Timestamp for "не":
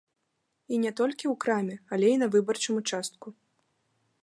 0.85-0.91